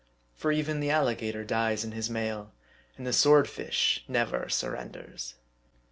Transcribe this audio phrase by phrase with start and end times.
[0.33, 2.51] For even the alligator dies in his mail,
[2.97, 5.35] and the swordfish never sur renders.